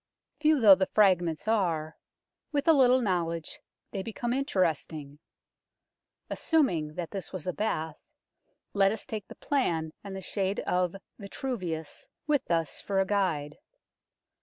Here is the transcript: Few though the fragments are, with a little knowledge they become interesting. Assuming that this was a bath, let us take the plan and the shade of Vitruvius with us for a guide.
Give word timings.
Few 0.39 0.59
though 0.59 0.73
the 0.73 0.87
fragments 0.87 1.47
are, 1.47 1.95
with 2.51 2.67
a 2.67 2.73
little 2.73 3.03
knowledge 3.03 3.59
they 3.91 4.01
become 4.01 4.33
interesting. 4.33 5.19
Assuming 6.27 6.95
that 6.95 7.11
this 7.11 7.31
was 7.31 7.45
a 7.45 7.53
bath, 7.53 7.99
let 8.73 8.91
us 8.91 9.05
take 9.05 9.27
the 9.27 9.35
plan 9.35 9.93
and 10.03 10.15
the 10.15 10.19
shade 10.21 10.59
of 10.61 10.95
Vitruvius 11.19 12.07
with 12.25 12.49
us 12.49 12.81
for 12.81 12.99
a 12.99 13.05
guide. 13.05 13.59